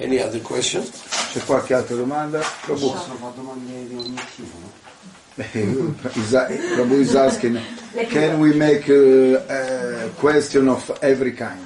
Any 0.00 0.18
other 0.20 0.40
question? 0.40 0.82
C'è 1.32 1.40
qualche 1.44 1.74
altra 1.74 1.94
domanda? 1.94 2.40
Prabhu, 2.64 2.88
fare 2.94 3.32
domande 3.36 3.86
di 3.86 3.94
ogni 3.94 4.18
tipo, 4.34 4.78
Prabhu 6.74 7.00
is 7.00 7.14
asking, 7.14 7.60
can 8.08 8.40
we 8.40 8.54
make 8.54 8.88
a, 8.88 10.04
a 10.04 10.08
question 10.18 10.68
of 10.68 10.90
every 11.02 11.32
kind? 11.34 11.58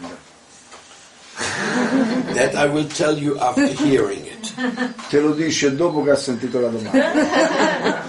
That 2.35 2.55
I 2.57 2.67
will 2.67 2.87
tell 2.89 3.17
you 3.17 3.39
after 3.39 3.67
hearing 3.67 4.27
it. 4.27 4.53
Te 5.09 5.21
lo 5.21 5.33
dice 5.33 5.75
dopo 5.75 6.03
che 6.03 6.11
ha 6.11 6.17
sentito 6.17 6.61
la 6.61 6.69
domanda. 6.69 8.03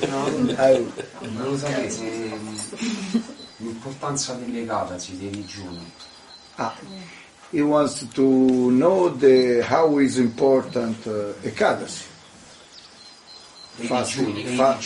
Eh, 0.00 0.84
Volevo 1.20 1.56
sapere 1.56 1.88
se 1.90 2.04
mm, 2.04 2.56
l'importanza 3.58 4.34
delle 4.34 4.66
catasi, 4.66 5.16
dei 5.16 5.30
digiuni. 5.30 5.92
ah, 6.56 6.74
he 7.50 7.62
wants 7.62 8.04
to 8.14 8.70
know 8.70 9.08
the, 9.08 9.62
how 9.66 9.98
is 9.98 10.18
important 10.18 10.96
uh, 11.06 11.32
Ekadasi. 11.42 12.06
Fasting, 13.88 14.56
fa- 14.56 14.78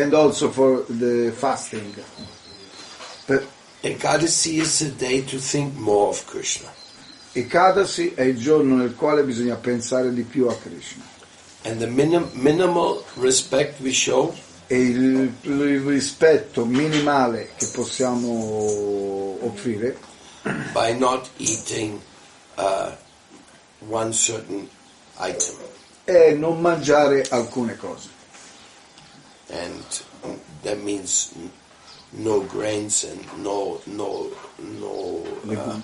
and 0.00 0.14
also 0.14 0.48
for 0.48 0.82
the 0.88 1.32
fasting. 1.36 1.94
Per- 3.26 3.44
Ekadasi 3.82 4.60
is 4.60 4.80
a 4.82 4.90
day 4.92 5.20
to 5.22 5.38
think 5.38 5.74
more 5.76 6.08
of 6.08 6.26
Krishna. 6.26 6.68
Ekadasi 7.34 8.14
è 8.14 8.22
il 8.22 8.38
giorno 8.38 8.76
nel 8.76 8.94
quale 8.94 9.22
bisogna 9.22 9.56
pensare 9.56 10.12
di 10.14 10.22
più 10.22 10.46
a 10.48 10.56
Krishna. 10.56 11.04
And 11.64 11.78
the 11.80 11.86
minim- 11.86 12.30
minimal 12.34 13.04
respect 13.16 13.80
we 13.80 13.92
show 13.92 14.34
E 14.70 14.76
il, 14.78 15.32
il 15.40 15.80
rispetto 15.80 16.66
minimale 16.66 17.52
che 17.56 17.68
possiamo 17.72 19.38
offrire 19.40 19.96
by 20.74 20.92
not 20.94 21.26
eating 21.38 21.98
uh, 22.58 22.90
one 23.88 24.12
certain 24.12 24.68
item. 25.18 25.56
è 26.04 26.32
non 26.32 26.60
mangiare 26.60 27.26
alcune 27.28 27.76
cose. 27.76 28.08
And 29.50 29.84
that 30.62 30.78
means 30.82 31.32
no 32.10 32.40
grains 32.46 33.04
and 33.04 33.24
no, 33.42 33.80
no, 33.84 34.30
no 34.56 35.22
uh, 35.44 35.80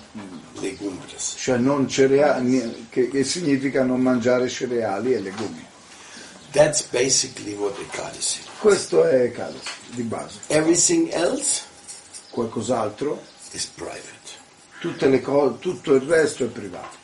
legumbres. 0.59 1.35
Cioè 1.37 1.57
non 1.57 1.87
cereali, 1.87 2.87
che, 2.89 3.09
che 3.09 3.23
significa 3.23 3.83
non 3.83 4.01
mangiare 4.01 4.47
cereali 4.49 5.13
e 5.13 5.19
legumi. 5.19 5.65
That's 6.51 6.83
basically 6.83 7.53
what 7.53 7.77
Ekadasi. 7.79 8.41
Questo 8.59 9.03
è 9.03 9.23
Ekadasi, 9.23 9.71
di 9.89 10.03
base. 10.03 10.39
Everything 10.47 11.11
else 11.11 11.73
Qualcos'altro, 12.35 13.17
is 13.53 13.65
private. 13.65 14.14
Tutte 14.91 15.07
le 15.07 15.21
co- 15.21 15.57
tutto 15.59 15.93
il 15.95 16.01
resto 16.01 16.43
è 16.43 16.47
privato. 16.47 17.03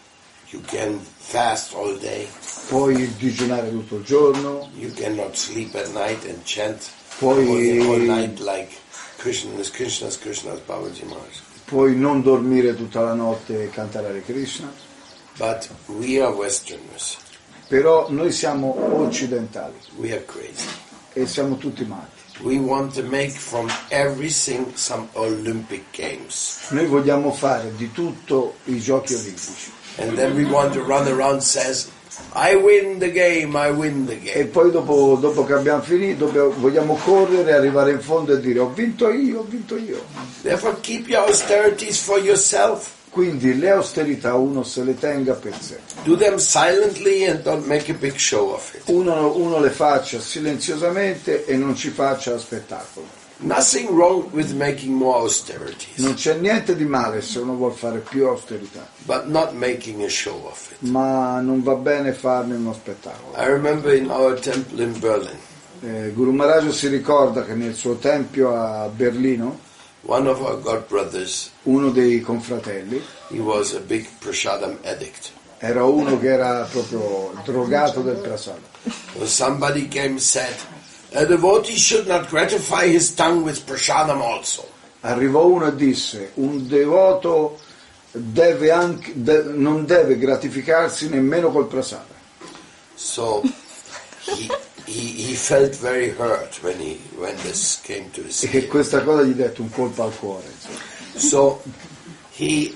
You 0.50 0.62
can 0.66 1.00
fast 1.18 1.74
all 1.74 1.98
day. 2.00 2.28
Puoi 2.68 3.16
digiunare 3.18 3.70
tutto 3.72 3.96
il 3.98 4.04
giorno, 4.04 4.70
You 4.76 4.92
cannot 4.94 5.34
sleep 5.36 5.74
at 5.76 5.88
night 5.94 6.26
and 6.26 6.40
chant 6.44 6.84
Poi- 7.20 7.80
all, 7.80 8.02
night 8.02 8.40
like 8.40 8.70
Krishna 9.18 9.58
is 9.60 9.72
Krishna's 9.72 10.18
Krishna's 10.20 10.60
Babaji 10.66 11.04
Maharaj. 11.06 11.38
puoi 11.66 11.96
non 11.96 12.22
dormire 12.22 12.76
tutta 12.76 13.02
la 13.02 13.14
notte 13.14 13.64
e 13.64 13.70
cantare 13.70 14.08
Hare 14.10 14.24
Krishna, 14.24 14.72
But 15.38 15.70
we 15.88 16.20
are 16.22 16.34
Westerners. 16.34 17.18
però 17.68 18.10
noi 18.10 18.32
siamo 18.32 18.76
occidentali 19.02 19.76
We 19.96 20.12
are 20.12 20.26
crazy. 20.26 20.68
e 21.14 21.26
siamo 21.28 21.58
tutti 21.58 21.86
matti. 21.86 22.20
We 22.44 22.60
want 22.60 22.96
to 22.96 23.04
make 23.04 23.32
from 23.32 23.70
everything 23.90 24.76
some 24.76 25.08
Olympic 25.16 25.92
Games. 25.92 26.70
Noi 26.72 26.86
vogliamo 26.86 27.32
fare 27.32 27.72
di 27.76 27.92
tutto 27.92 28.56
i 28.66 28.80
giochi 28.80 29.14
olimpici 29.14 29.72
And 29.98 30.18
then 30.18 30.36
we 30.36 30.46
want 30.46 30.74
to 30.74 30.84
run 30.84 31.08
around 31.08 31.42
says, 31.42 31.92
I 32.34 32.56
win 32.56 33.00
the 33.00 33.12
game, 33.12 33.56
I 33.56 33.72
win 33.72 34.06
the 34.06 34.16
e 34.16 34.34
game. 34.34 34.46
poi 34.48 34.72
dopo, 34.72 35.18
dopo 35.20 35.44
che 35.46 35.54
abbiamo 35.54 35.82
finito 35.82 36.32
vogliamo 36.32 36.96
correre, 36.96 37.54
arrivare 37.54 37.92
in 37.92 38.00
fondo 38.00 38.34
e 38.34 38.40
dire 38.40 38.60
ho 38.60 38.70
vinto 38.70 39.12
io, 39.12 39.40
ho 39.40 39.44
vinto 39.44 39.78
io. 39.78 40.04
Therefore 40.42 40.78
keep 40.82 41.08
your 41.08 41.28
austerities 41.28 42.00
for 42.00 42.20
yourself. 42.20 43.00
Quindi 43.12 43.60
le 43.60 43.70
austerità 43.72 44.36
uno 44.36 44.64
se 44.64 44.84
le 44.84 44.98
tenga 44.98 45.34
per 45.34 45.54
sé. 45.60 45.80
Do 46.04 46.16
them 46.16 46.38
silently 46.38 47.26
and 47.28 47.42
don't 47.42 47.66
make 47.68 47.92
a 47.92 47.94
big 47.94 48.16
show 48.16 48.52
of 48.54 48.74
it. 48.74 48.84
Uno, 48.86 49.36
uno 49.36 49.60
le 49.60 49.70
faccia 49.70 50.20
silenziosamente 50.22 51.46
e 51.46 51.56
non 51.58 51.76
ci 51.76 51.90
faccia 51.90 52.38
spettacolo. 52.38 53.06
Nothing 53.44 53.90
wrong 53.90 54.32
with 54.34 54.52
making 54.54 54.94
more 54.94 55.18
austerities, 55.20 55.98
Non 55.98 56.14
c'è 56.14 56.36
niente 56.36 56.76
di 56.76 56.86
male 56.86 57.22
se 57.22 57.40
uno 57.40 57.56
vuole 57.56 57.74
fare 57.74 57.98
più 57.98 58.28
austerità, 58.28 58.88
but 59.04 59.26
not 59.26 59.54
making 59.54 60.04
a 60.04 60.08
show 60.10 60.46
of 60.46 60.70
it. 60.72 60.88
ma 60.90 61.40
non 61.42 61.64
va 61.64 61.74
bene 61.74 62.14
farne 62.14 62.56
uno 62.56 62.72
spettacolo. 62.72 63.36
I 63.44 63.48
remember 63.48 63.94
in 63.96 64.10
our 64.12 64.40
temple 64.40 64.84
in 64.84 64.98
Berlin, 65.00 65.38
Eh, 65.84 66.12
Guru 66.14 66.32
Maharaj 66.32 66.70
si 66.70 66.88
ricorda 66.88 67.44
che 67.44 67.56
nel 67.56 67.74
suo 67.74 67.96
tempio 67.96 68.54
a 68.56 68.88
Berlino, 68.88 69.58
one 70.04 70.28
of 70.28 70.42
our 70.42 70.58
god 70.60 70.88
brothers, 70.88 71.52
uno 71.64 71.90
dei 71.92 72.22
confratelli, 72.22 73.02
he 73.30 73.40
was 73.40 73.74
a 73.74 73.80
big 73.80 74.08
prasadam 74.20 74.78
addict. 74.84 75.32
era 75.60 75.84
uno 75.86 76.18
che 76.20 76.28
era 76.28 76.68
proprio 76.72 77.32
drogato 77.46 78.02
del 78.02 78.16
prasada. 78.18 78.60
So 79.16 79.26
somebody 79.28 79.88
came 79.88 80.12
and 80.12 80.20
said, 80.20 80.56
a 81.14 81.24
devotee 81.26 81.76
should 81.76 82.08
not 82.08 82.30
gratify 82.30 82.88
his 82.88 83.14
tongue 83.14 83.44
with 83.44 83.64
prasadam 83.66 84.22
also. 84.22 84.68
Arrivò 85.02 85.46
uno 85.46 85.68
e 85.68 85.76
disse, 85.76 86.32
un 86.36 86.68
devoto 86.68 87.60
deve 88.12 88.72
anche- 88.72 89.14
de- 89.16 89.44
non 89.44 89.86
deve 89.86 90.18
gratificarsi 90.18 91.10
nemmeno 91.10 91.52
col 91.52 91.68
prasada. 91.68 92.10
So 92.96 93.42
he, 94.26 94.50
he, 94.86 95.24
he 95.24 95.36
felt 95.36 95.76
very 95.76 96.10
hurt 96.10 96.62
when, 96.64 96.80
he, 96.80 96.96
when 97.18 97.36
this 97.38 97.80
came 97.82 98.10
to 98.12 98.24
his 98.24 98.44
E 98.44 98.48
che 98.50 98.68
questa 98.68 99.04
cosa 99.04 99.24
gli 99.24 99.34
dette 99.34 99.62
un 99.62 99.70
colpo 99.70 100.04
al 100.04 100.16
cuore. 100.18 100.50
So 101.16 101.62
he, 102.32 102.76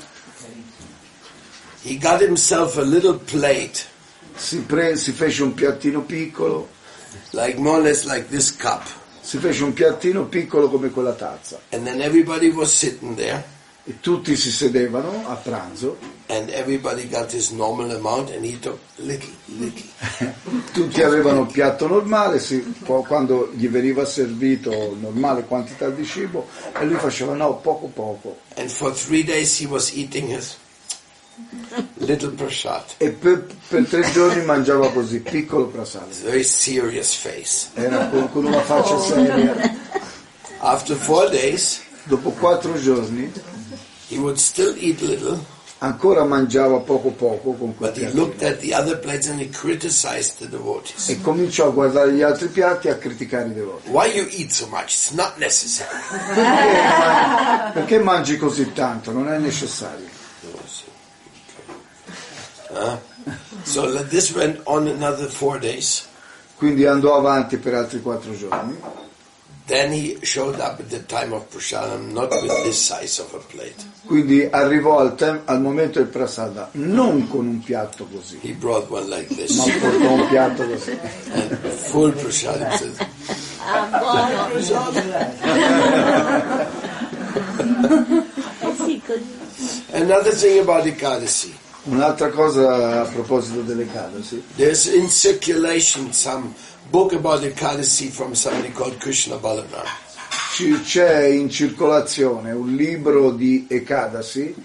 he 1.83 1.97
got 1.97 2.21
himself 2.21 2.77
a 2.77 2.81
little 2.83 3.17
plate, 3.17 3.85
Si, 4.35 4.61
pre- 4.61 4.97
si 4.97 5.11
fece 5.13 5.44
un 5.44 5.53
piattino 5.53 6.01
piccolo, 6.01 6.67
like 7.31 7.57
more 7.57 7.77
or 7.79 7.83
less 7.83 8.05
like 8.05 8.27
this 8.29 8.53
cup. 8.55 8.83
si 9.21 9.38
fece 9.39 9.63
un 9.63 9.73
piattino 9.73 10.25
piccolo 10.25 10.69
come 10.69 10.89
quella 10.91 11.13
tazza. 11.13 11.59
And 11.71 11.83
then 11.83 12.01
everybody 12.01 12.49
was 12.49 12.71
sitting 12.71 13.15
there 13.15 13.44
e 13.88 14.00
tutti 14.00 14.35
si 14.35 14.50
sedevano 14.50 15.25
a 15.28 15.35
pranzo, 15.35 15.97
and 16.28 16.50
everybody 16.50 17.07
got 17.07 17.31
his 17.31 17.51
normal 17.51 17.91
amount 17.91 18.31
and 18.31 18.44
he 18.44 18.59
took 18.59 18.79
little, 18.96 19.29
little. 19.46 20.34
tutti 20.73 21.03
avevano 21.03 21.41
il 21.41 21.51
piatto 21.51 21.88
normale, 21.88 22.40
si- 22.40 22.74
quando 22.84 23.51
gli 23.53 23.68
veniva 23.68 24.03
servito 24.03 24.97
normale 25.00 25.44
quantità 25.44 25.90
di 25.90 26.03
cibo 26.03 26.47
e 26.74 26.84
lui 26.84 26.97
faceva 26.97 27.35
no, 27.35 27.57
poco 27.57 27.85
poco. 27.88 28.40
And 28.56 28.69
for 28.69 28.91
three 28.91 29.24
days 29.24 29.59
he 29.59 29.68
was 29.68 29.91
eating 29.94 30.35
his 30.35 30.57
little 31.97 32.31
prasad. 32.31 32.84
E 32.97 33.12
per, 33.12 33.45
per 33.68 33.85
tre 33.85 34.09
giorni 34.12 34.44
mangiava 34.44 34.90
così, 34.90 35.19
piccolo 35.19 35.68
prasada. 35.68 36.07
Very 36.24 36.44
serious 36.44 37.13
face. 37.13 37.69
Era 37.75 38.07
con, 38.07 38.31
con 38.31 38.45
una 38.45 38.62
faccia 38.62 38.97
seria. 39.00 39.84
After 40.57 40.95
four 40.95 41.29
days, 41.29 41.84
Dopo 42.07 42.29
quattro 42.29 42.79
giorni 42.79 43.31
he 44.07 44.17
would 44.17 44.38
still 44.38 44.75
eat 44.77 45.01
little, 45.01 45.38
ancora 45.79 46.23
mangiava 46.23 46.79
poco 46.79 47.09
poco 47.09 47.53
con 47.53 47.75
the 50.38 50.47
devotees. 50.47 51.09
E 51.09 51.21
cominciò 51.21 51.68
a 51.68 51.71
guardare 51.71 52.13
gli 52.13 52.21
altri 52.21 52.47
piatti 52.47 52.88
e 52.88 52.91
a 52.91 52.97
criticare 52.97 53.50
i 53.50 53.53
devoti. 53.53 53.89
Why 53.89 54.07
you 54.15 54.27
eat 54.30 54.51
so 54.51 54.68
much? 54.68 54.94
It's 54.94 55.12
not 55.12 55.38
necessary. 55.38 55.89
Perché 57.74 58.00
mangi 58.00 58.38
così 58.38 58.71
tanto? 58.74 59.12
Non 59.12 59.27
è 59.31 59.38
necessario. 59.38 60.07
So 63.63 64.03
this 64.03 64.31
went 64.31 64.59
on 64.65 64.88
another 64.88 65.30
four 65.30 65.59
days. 65.59 66.06
Quindi 66.56 66.85
andò 66.85 67.15
avanti 67.15 67.57
per 67.57 67.74
altri 67.74 68.01
quattro 68.01 68.35
giorni. 68.35 68.77
Quindi 74.06 74.47
arrivò 74.50 75.00
al, 75.00 75.15
tem- 75.15 75.41
al 75.45 75.59
momento 75.62 75.97
del 76.00 76.07
prasada 76.07 76.69
non 76.73 77.27
con 77.27 77.47
un 77.47 77.63
piatto 77.63 78.06
così, 78.06 78.38
He 78.44 78.51
brought 78.53 78.89
one 78.91 79.07
like 79.07 79.33
this, 79.33 79.56
ma 79.56 79.63
portò 79.79 80.12
un 80.12 80.27
piatto 80.27 80.67
così. 80.67 80.91
and 81.33 81.57
full 81.89 82.12
prasadam. 82.13 82.77
Says, 82.77 82.97
Sì, 88.85 89.01
così. 89.06 89.83
Another 89.94 90.33
thing 90.35 90.59
about 90.59 90.85
Ekadasi. 90.85 91.53
Un'altra 91.88 92.29
cosa 92.29 93.01
a 93.01 93.06
proposito 93.06 93.61
delle 93.61 93.85
cadasi, 93.91 94.44
There's 94.56 94.85
in 94.88 95.07
circulation 95.07 96.11
some 96.13 96.53
book 96.91 97.13
about 97.13 97.41
Ekadasi 97.41 98.09
from 98.09 98.35
somebody 98.35 98.69
called 98.69 98.99
Krishna 98.99 99.37
Balaram. 99.37 99.87
c'è 100.83 101.25
in 101.25 101.49
circolazione 101.49 102.51
un 102.51 102.75
libro 102.75 103.31
di 103.31 103.67
Ekadasi 103.69 104.55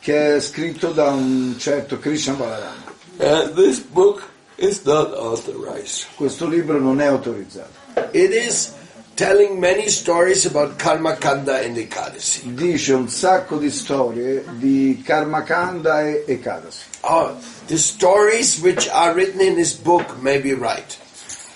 che 0.00 0.36
è 0.36 0.40
scritto 0.40 0.92
da 0.92 1.10
un 1.10 1.56
certo 1.58 1.98
Krishna 1.98 2.34
Balarama. 2.34 2.96
And 3.18 3.54
this 3.54 3.78
book 3.78 4.22
is 4.56 4.82
not 4.84 5.12
authorized. 5.12 6.06
Questo 6.16 6.46
libro 6.46 6.78
non 6.78 7.00
è 7.00 7.06
autorizzato. 7.06 7.70
It 8.12 8.32
is 8.32 8.72
telling 9.16 9.58
many 9.58 9.88
stories 9.88 10.46
about 10.46 10.78
Karma 10.78 11.16
Kanda 11.16 11.58
and 11.64 11.76
Ekadasi. 11.76 12.54
Dice 12.54 12.94
un 12.94 13.08
sacco 13.08 13.58
di 13.58 13.70
storie 13.70 14.44
di 14.56 15.02
Karmakanda 15.04 16.06
e 16.06 16.24
Ekadasi. 16.26 16.84
Oh, 17.00 17.36
the 17.66 17.76
stories 17.76 18.60
which 18.60 18.88
are 18.88 19.12
written 19.14 19.40
in 19.40 19.56
this 19.56 19.74
book 19.74 20.16
may 20.22 20.40
be 20.40 20.54
right, 20.54 20.96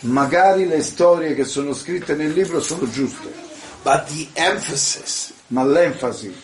Magari 0.03 0.67
le 0.67 0.83
storie 0.83 1.35
che 1.35 1.45
sono 1.45 1.73
scritte 1.75 2.15
nel 2.15 2.33
libro 2.33 2.61
sono 2.61 2.91
giuste, 2.91 3.33
but 3.83 4.05
the 4.07 4.29
emphasis 4.35 5.33
ma 5.49 5.63
l'enfasi, 5.65 6.35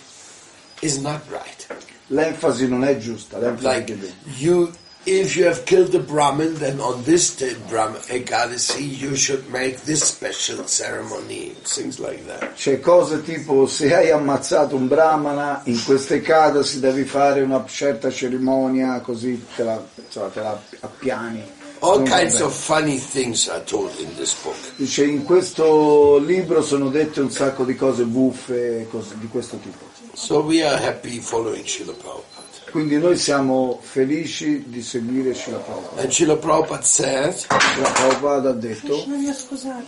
is 0.81 0.99
not 0.99 1.21
right. 1.29 1.67
l'enfasi 2.09 2.69
non 2.69 2.85
è 2.85 2.97
giusta. 2.99 3.39
L'enfasi 3.39 3.67
Like 3.67 3.99
che 3.99 4.13
you, 4.37 4.71
if 5.05 5.35
you 5.35 5.47
have 5.47 5.65
killed 5.65 5.95
a 5.95 5.99
Brahmin, 5.99 6.59
then 6.59 6.79
on 6.81 7.03
this 7.05 7.35
day, 7.37 7.55
Brahmin 7.69 8.01
Ekadasi, 8.09 9.01
you 9.01 9.17
should 9.17 9.51
make 9.51 9.81
this 9.83 10.05
special 10.05 10.65
ceremony, 10.67 11.55
things 11.65 11.99
like 11.99 12.27
that. 12.27 12.55
C'è 12.55 12.81
cose 12.81 13.23
tipo 13.23 13.67
se 13.67 13.95
hai 13.95 14.11
ammazzato 14.11 14.77
un 14.77 14.89
brahmana 14.89 15.63
in 15.65 15.83
queste 15.85 16.17
Ekadasi 16.17 16.81
devi 16.81 17.05
fare 17.05 17.41
una 17.41 17.65
certa 17.67 18.11
cerimonia 18.11 19.01
così 19.01 19.43
te 19.57 19.65
la, 19.65 19.83
insomma, 19.95 20.29
te 20.29 20.41
la 20.41 20.61
appiani. 20.81 21.57
All 21.81 22.05
kinds 22.05 22.41
of 22.41 22.53
funny 22.53 22.99
things 22.99 23.49
are 23.49 23.63
told 23.65 23.97
in 24.01 24.15
this 24.17 24.35
book. 24.43 24.57
Dice 24.77 25.05
in 25.05 25.25
questo 25.25 26.19
libro 26.19 26.63
sono 26.63 26.89
dette 26.91 27.21
un 27.21 27.31
sacco 27.31 27.65
di 27.65 27.77
cose 27.77 28.05
buffe 28.05 28.87
cose 28.91 29.17
di 29.19 29.29
questo 29.29 29.59
tipo. 29.59 29.87
So 30.15 30.41
we 30.41 30.65
are 30.65 30.77
happy 30.77 31.21
following 31.21 31.65
Srila 31.65 31.93
Prabhupada. 31.93 32.47
Quindi 32.71 32.99
noi 32.99 33.17
siamo 33.17 33.79
felici 33.81 34.65
di 34.69 34.83
seguire 34.83 35.35
Srila 35.35 35.59
Prabhupada. 35.59 36.03
And 36.03 36.11
Srila 36.11 36.37
Prabhupada 36.37 36.83
said, 36.83 37.35
Srila 37.35 37.93
Prabhupada 37.93 38.49
ha 38.49 38.53
detto 38.53 39.05
Non 39.07 39.21
mi 39.21 39.29
ho 39.29 39.35
scusate. 39.35 39.87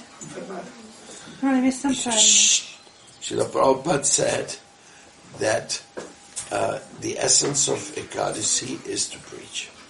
Non 1.40 1.54
le 1.54 1.60
mie 1.60 1.70
stampare. 1.72 2.16
Srila 3.20 3.44
Prabhupada 3.46 4.04
said 4.04 4.56
that 5.38 5.82
uh, 6.52 6.78
the 7.00 7.18
essence 7.18 7.68
of 7.68 7.78
Ekadasi 7.96 8.86
is 8.86 9.08
to. 9.08 9.18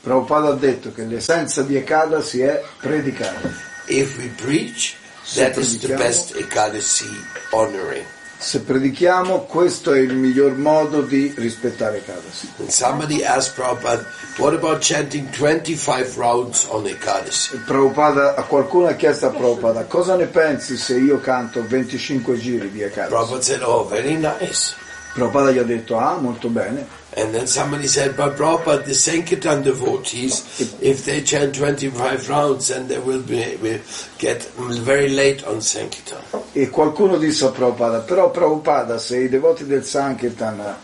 Prabhupada 0.02 0.48
ha 0.48 0.54
detto 0.54 0.92
che 0.92 1.04
l'essenza 1.04 1.62
di 1.62 1.76
Ekadasi 1.76 2.40
è 2.40 2.62
predicare. 2.80 3.52
If 3.86 4.16
we 4.18 4.30
preach, 4.36 4.94
Se 5.22 5.42
that 5.42 5.56
is 5.56 5.78
the 5.78 5.86
predichiamo- 5.88 6.02
best 6.02 6.34
Ekadasi 6.36 7.06
honoring. 7.50 8.04
Se 8.38 8.60
predichiamo, 8.60 9.40
questo 9.40 9.92
è 9.92 9.98
il 9.98 10.14
miglior 10.14 10.56
modo 10.56 11.02
di 11.02 11.30
rispettare 11.36 11.98
Ekadasi. 11.98 12.48
And 12.60 12.68
somebody 12.70 13.22
asked 13.22 13.54
Prabhupada, 13.54 14.06
what 14.38 14.54
about 14.54 14.80
chanting 14.80 15.28
25 15.30 16.16
rounds 16.16 16.64
on 16.70 16.86
Ekadasi? 16.86 17.58
Prabhupada, 17.66 18.32
qualcuno 18.48 18.86
ha 18.86 18.94
chiesto 18.94 19.26
a 19.26 19.30
Prabhupada 19.30 19.84
cosa 19.84 20.16
ne 20.16 20.24
pensi 20.26 20.78
se 20.78 20.96
io 20.96 21.20
canto 21.20 21.62
25 21.66 22.38
giri 22.38 22.70
di 22.70 22.80
Ekadasi? 22.80 23.10
Prabhupada 23.12 23.42
said, 23.42 23.62
oh, 23.62 23.86
very 23.86 24.14
nice. 24.16 24.74
Prabhupada 25.12 25.50
gli 25.50 25.58
ha 25.58 25.64
detto 25.64 25.98
ah 25.98 26.16
molto 26.16 26.48
bene. 26.48 26.86
And 27.12 27.34
then 27.34 27.48
somebody 27.48 27.88
said, 27.88 28.16
but 28.16 28.36
Prabhupada, 28.36 28.84
the 28.84 28.94
Sankirtan 28.94 29.62
devotees, 29.62 30.78
if 30.80 31.04
they 31.04 31.22
chant 31.22 31.56
25 31.56 32.28
rounds, 32.28 32.68
then 32.68 32.86
they 32.86 32.98
will, 32.98 33.22
be, 33.22 33.56
will 33.56 33.80
get 34.18 34.44
very 34.54 35.08
late 35.08 35.42
on 35.44 35.60
Sankirtan. 35.60 36.22
E 36.52 36.68
qualcuno 36.70 37.18
disse 37.18 37.46
a 37.46 37.50
Prabhupada, 37.50 38.00
però 38.00 38.30
Prabhupada 38.30 38.98
se 38.98 39.18
i 39.18 39.28
devoti 39.28 39.66
del 39.66 39.84
Sankirtan 39.84 40.76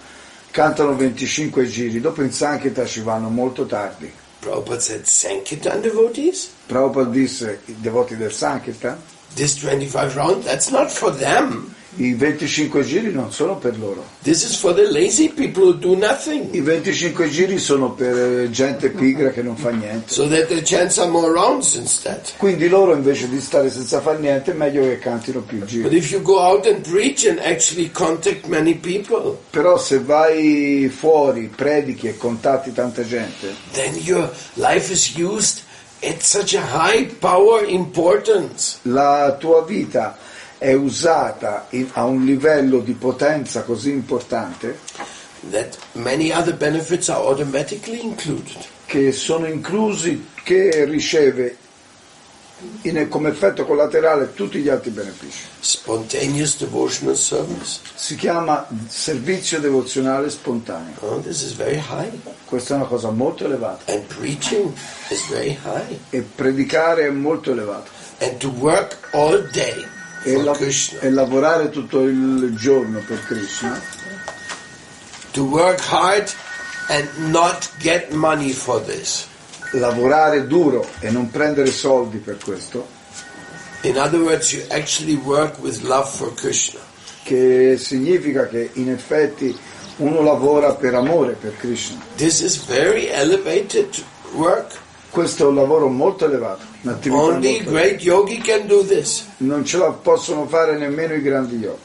cantano 0.51 0.95
25 0.95 1.65
giri, 1.67 2.01
dopo 2.01 2.23
in 2.23 2.33
Sankirtan 2.33 2.87
ci 2.87 3.01
vanno 3.01 3.29
molto 3.29 3.65
tardi. 3.65 4.13
Prabhupada 4.41 4.81
said, 4.81 5.05
Sankirtan 5.05 5.81
devotees? 5.81 6.51
Prabhupada 6.67 7.09
disse, 7.09 7.61
i 7.67 7.77
devoti 7.79 8.17
del 8.17 8.33
Sankirtan, 8.33 9.01
This 9.37 9.55
25 9.57 10.17
round, 10.17 10.45
that's 10.45 10.71
not 10.71 10.91
for 10.91 11.11
them. 11.11 11.75
I 11.97 12.15
25 12.15 12.83
giri 12.85 13.13
non 13.13 13.33
sono 13.33 13.57
per 13.57 13.79
loro. 13.79 14.05
This 14.23 14.43
is 14.45 14.57
for 14.57 14.75
the 14.75 14.91
lazy 14.91 15.29
people 15.29 15.63
who 15.65 15.73
do 15.79 15.95
nothing. 15.97 16.53
I 16.55 16.61
25 16.63 17.29
giri 17.31 17.59
sono 17.59 17.93
per 17.93 18.17
eh, 18.45 18.51
gente 18.51 18.91
pigra 18.91 19.31
che 19.31 19.43
non 19.43 19.57
fa 19.57 19.71
niente. 19.71 20.13
So 20.13 20.29
that 20.29 20.47
they 20.49 20.63
chant 20.63 20.91
some 20.91 21.11
more 21.11 21.33
rounds 21.33 21.75
instead. 21.75 22.21
Quindi 22.37 22.69
loro 22.69 22.95
invece 22.95 23.29
di 23.29 23.41
stare 23.41 23.71
senza 23.71 24.01
fare 24.01 24.19
niente 24.19 24.53
è 24.53 24.55
meglio 24.55 24.83
che 24.83 24.99
cantino 24.99 25.41
più 25.41 25.59
But 25.61 25.69
giri. 25.69 25.97
if 25.97 26.11
you 26.11 26.21
go 26.23 26.39
out 26.39 26.67
and 26.67 26.87
preach 26.87 27.27
and 27.27 27.39
actually 27.39 27.91
contact 27.91 28.47
many 28.47 28.75
people, 28.75 29.37
Però 29.51 29.79
se 29.79 29.99
vai 30.01 30.89
fuori, 30.95 31.51
predichi 31.55 32.09
e 32.09 32.17
contatti 32.17 32.73
tanta 32.73 33.05
gente, 33.05 33.55
then 33.73 33.95
your 34.03 34.31
life 34.55 34.93
is 34.93 35.17
used 35.17 35.63
at 36.03 36.21
such 36.21 36.55
a 36.55 36.61
high 36.61 37.07
power 37.19 37.65
importance. 37.67 38.79
la 38.83 39.35
tua 39.39 39.65
vita 39.65 40.17
è 40.59 40.73
usata 40.73 41.67
in- 41.71 41.89
a 41.93 42.05
un 42.05 42.25
livello 42.25 42.79
di 42.81 42.93
potenza 42.93 43.63
così 43.63 43.91
importante 43.91 44.79
che 48.87 49.13
sono 49.13 49.47
inclusi, 49.47 50.27
che 50.43 50.85
riceve 50.85 51.57
in- 52.83 53.07
come 53.09 53.29
effetto 53.29 53.67
collaterale 53.67 54.33
tutti 54.33 54.59
gli 54.61 54.69
altri 54.69 54.91
benefici. 54.91 55.41
Spontaneous 55.61 56.59
devotional 56.59 57.17
service. 57.17 57.81
Si 57.95 58.15
chiama 58.17 58.67
servizio 58.89 59.61
devozionale 59.61 60.31
spontaneo. 60.31 60.95
Oh. 61.01 61.23
Questa 62.47 62.75
è 62.75 62.77
una 62.77 62.87
cosa 62.87 63.11
molto 63.11 63.45
elevata 63.45 63.93
e 66.11 66.21
predicare 66.23 67.07
è 67.07 67.11
molto 67.11 67.53
elevato. 67.53 67.91
And 68.19 68.39
to 68.39 68.49
work 68.49 68.97
all 69.13 69.51
day 69.51 69.87
E, 70.27 70.43
la- 70.43 70.57
e 71.01 71.11
lavorare 71.11 71.71
tutto 71.71 72.03
il 72.03 72.53
giorno 72.57 72.99
per 73.07 73.23
Krishna, 73.25 73.81
To 75.33 75.43
work 75.45 75.81
hard 75.91 76.29
and 76.89 77.09
not 77.31 77.69
get 77.79 78.11
money 78.13 78.53
for 78.53 78.81
this. 78.83 79.27
lavorare 79.73 80.47
duro 80.47 80.87
e 81.01 81.11
non 81.11 81.31
prendere 81.31 81.71
soldi 81.71 82.19
per 82.19 82.39
questo, 82.43 82.87
In 83.83 83.99
other 83.99 84.21
words, 84.21 84.53
you 84.53 84.63
actually 84.71 85.15
work 85.15 85.59
with 85.61 85.83
love 85.83 86.09
for 86.09 86.33
Krishna. 86.35 86.81
che 87.23 87.77
significa 87.79 88.47
che 88.49 88.71
in 88.75 88.91
effetti 88.91 89.57
uno 89.99 90.23
lavora 90.23 90.75
per 90.75 90.95
amore 90.95 91.33
per 91.33 91.57
Krishna. 91.57 92.01
This 92.17 92.41
is 92.41 92.57
very 92.65 93.07
elevated 93.09 93.89
work. 94.33 94.73
Questo 95.11 95.45
è 95.45 95.47
un 95.49 95.55
lavoro 95.57 95.89
molto 95.89 96.25
elevato, 96.25 96.65
Only 97.11 97.61
great 97.61 98.03
yogi 98.03 98.39
can 98.39 98.67
do 98.67 98.83
this. 98.83 99.25
non 99.39 99.65
ce 99.65 99.79
la 99.79 99.91
possono 99.91 100.47
fare 100.47 100.77
nemmeno 100.79 101.15
i 101.15 101.23
grandi 101.23 101.57
yogi. 101.57 101.81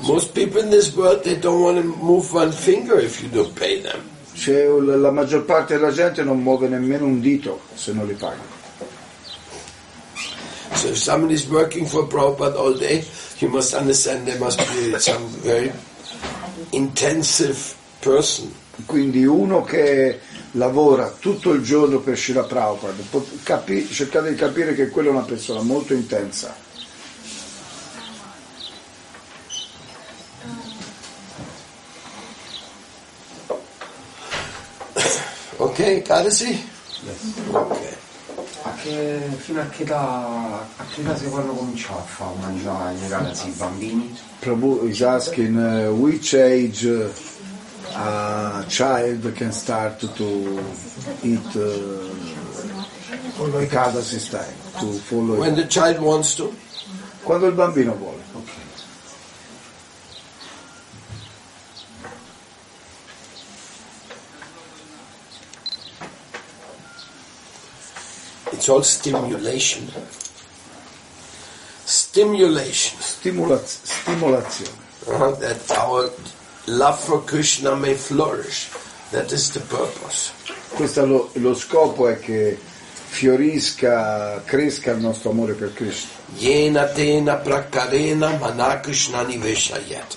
Most 0.00 0.32
people 0.32 0.60
in 0.60 0.70
this 0.70 0.94
world, 0.94 1.22
they 1.22 1.38
don't 1.38 1.60
want 1.62 1.78
to 1.78 1.84
move 1.84 2.30
one 2.32 2.52
finger 2.52 2.98
if 2.98 3.22
you 3.22 3.28
don't 3.28 3.54
pay 3.54 3.80
them. 3.80 4.00
Un- 4.46 5.00
la 5.00 5.10
maggior 5.10 5.44
parte 5.44 5.74
della 5.78 5.90
gente 5.90 6.22
non 6.22 6.42
muove 6.42 6.68
nemmeno 6.68 7.06
un 7.06 7.20
dito 7.20 7.60
se 7.74 7.92
non 7.92 8.06
li 8.06 8.14
paghi. 8.14 8.54
So 10.74 10.88
if 10.88 10.98
somebody 10.98 11.32
is 11.34 11.46
working 11.48 11.86
for 11.86 12.04
Prabhupada 12.06 12.56
all 12.56 12.74
day, 12.74 13.02
you 13.38 13.48
must 13.48 13.72
understand 13.72 14.26
there 14.26 14.38
must 14.38 14.58
be 14.58 14.98
some 14.98 15.26
very 15.42 15.72
intensive 16.72 17.74
person. 18.02 18.52
Quindi 18.84 19.24
uno 19.24 19.62
che 19.62 20.20
lavora 20.52 21.14
tutto 21.18 21.52
il 21.52 21.62
giorno 21.62 22.00
per 22.00 22.18
Shila 22.18 22.42
Prabhupada, 22.44 23.02
capi- 23.42 23.88
cercate 23.90 24.30
di 24.30 24.36
capire 24.36 24.74
che 24.74 24.88
quella 24.88 25.08
è 25.08 25.12
una 25.12 25.22
persona 25.22 25.62
molto 25.62 25.94
intensa. 25.94 26.54
Ok, 35.58 36.02
Kadasi? 36.02 36.68
Ok. 37.50 37.78
A 38.62 38.74
che, 38.82 39.20
fino 39.38 39.60
a 39.60 39.66
che 39.68 39.82
età, 39.82 40.66
a 40.76 40.84
che 40.92 41.00
età 41.00 41.16
si 41.16 41.26
fanno 41.26 41.52
cominciare 41.52 42.00
a 42.00 42.02
fare 42.02 42.34
mangiare 42.40 42.94
nei 42.94 43.08
ragazzi, 43.08 43.48
i 43.48 43.52
bambini? 43.52 44.18
Prabhu 44.40 44.86
is 44.86 45.00
asking 45.02 45.56
uh, 45.56 45.92
which 45.92 46.34
age 46.34 46.84
uh, 46.86 47.08
a 47.98 48.64
child 48.68 49.34
can 49.36 49.52
start 49.52 49.98
to 50.00 50.60
eat 51.22 51.46
uh, 51.56 52.14
Ekadasi 53.64 54.18
style, 54.18 54.54
to 54.80 54.92
follow 55.00 55.36
When 55.40 55.54
the 55.54 55.66
child 55.66 56.00
wants 56.00 56.34
to. 56.36 56.52
quando 57.24 57.46
il 57.46 57.54
bambino 57.54 57.92
vuole. 57.94 58.22
It's 68.52 68.68
all 68.68 68.82
stimulation. 68.82 69.90
Stimulation. 71.84 72.98
Stimolaz- 73.00 73.80
stimolazione. 73.84 74.84
uh, 75.08 75.30
that 75.36 75.70
our 75.78 76.10
love 76.66 76.98
for 76.98 77.24
Krishna 77.24 77.74
may 77.74 77.94
flourish. 77.94 78.70
That 79.12 79.32
is 79.32 79.50
the 79.50 79.60
purpose. 79.60 80.32
questo 80.74 81.02
è 81.02 81.06
lo, 81.06 81.30
lo 81.34 81.54
scopo 81.54 82.08
è 82.08 82.18
che 82.18 82.58
fiorisca, 83.08 84.42
cresca 84.44 84.90
il 84.92 85.00
nostro 85.00 85.30
amore 85.30 85.54
per 85.54 85.72
Krishna. 85.72 86.10
Yena 86.36 86.84
tena 86.86 87.36
prakarena 87.36 88.36
manakrishnani 88.36 89.38
veshayat. 89.38 90.16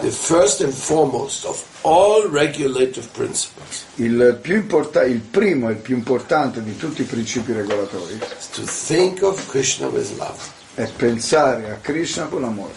The 0.00 0.10
first 0.10 0.60
and 0.62 0.72
foremost 0.72 1.44
of 1.44 1.62
all 1.82 2.28
regulative 2.30 3.08
principles 3.12 3.84
Il, 3.94 4.38
più 4.42 4.56
importa- 4.56 5.02
il 5.04 5.20
primo 5.20 5.70
e 5.70 5.72
il 5.72 5.78
più 5.78 5.96
importante 5.96 6.62
di 6.62 6.76
tutti 6.76 7.00
i 7.00 7.04
principi 7.04 7.52
regolatori 7.52 8.20
is 8.38 8.50
to 8.50 8.62
think 8.64 9.22
of 9.22 9.48
Krishna 9.48 9.86
with 9.86 10.10
love. 10.18 10.38
è 10.74 10.86
pensare 10.94 11.70
a 11.70 11.76
Krishna 11.80 12.26
con 12.26 12.44
amore. 12.44 12.72